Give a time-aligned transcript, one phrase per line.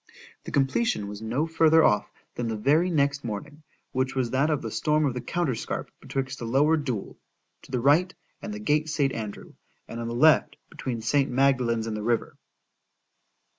[0.45, 3.61] The completion was no further off, than the very next morning;
[3.91, 7.19] which was that of the storm of the counterscarp betwixt the Lower Deule,
[7.61, 8.11] to the right,
[8.41, 9.13] and the gate St.
[9.13, 11.29] Andrew,—and on the left, between St.
[11.29, 12.35] Magdalen's and the river.